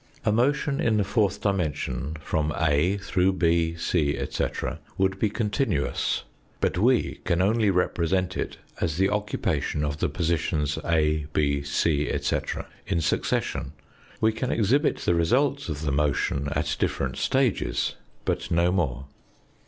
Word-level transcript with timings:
A 0.25 0.31
motion 0.31 0.79
in 0.81 0.97
the 0.97 1.03
fourth 1.03 1.41
dimension 1.41 2.15
from 2.21 2.51
A 2.57 2.97
through 2.97 3.33
B, 3.33 3.75
c, 3.75 4.17
etc., 4.17 4.79
would 4.97 5.19
be 5.19 5.29
continuous, 5.29 6.23
but 6.59 6.75
we 6.79 7.21
can 7.23 7.39
only 7.39 7.69
represent 7.69 8.35
it 8.35 8.57
as 8.79 8.97
the 8.97 9.11
occupation 9.11 9.85
of 9.85 9.99
the 9.99 10.09
positions 10.09 10.79
A, 10.85 11.27
B, 11.33 11.61
c, 11.61 12.09
etc., 12.09 12.65
in 12.87 12.99
succession. 12.99 13.73
We 14.19 14.31
can 14.31 14.51
exhibit 14.51 14.97
the 15.01 15.13
results 15.13 15.69
of 15.69 15.83
the 15.83 15.91
motion 15.91 16.49
at 16.53 16.75
different 16.79 17.17
stages, 17.17 17.93
but 18.25 18.49
no 18.49 18.71
more. 18.71 19.05